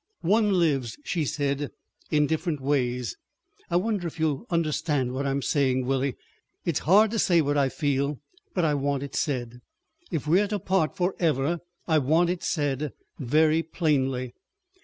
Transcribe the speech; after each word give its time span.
"One 0.23 0.53
lives," 0.53 0.97
she 1.03 1.25
said, 1.25 1.69
"in 2.09 2.25
different 2.25 2.59
ways. 2.59 3.15
I 3.69 3.75
wonder 3.75 4.07
if 4.07 4.19
you 4.19 4.25
will 4.25 4.45
understand 4.49 5.11
what 5.13 5.27
I 5.27 5.29
am 5.29 5.43
saying, 5.43 5.85
Willie. 5.85 6.15
It 6.65 6.77
is 6.77 6.87
hard 6.89 7.11
to 7.11 7.19
say 7.19 7.39
what 7.39 7.55
I 7.55 7.69
feel. 7.69 8.19
But 8.55 8.65
I 8.65 8.73
want 8.73 9.03
it 9.03 9.15
said. 9.15 9.59
If 10.09 10.25
we 10.25 10.41
are 10.41 10.47
to 10.47 10.57
part 10.57 10.95
for 10.97 11.13
ever 11.19 11.59
I 11.87 11.99
want 11.99 12.31
it 12.31 12.41
said—very 12.41 13.61
plainly. 13.61 14.33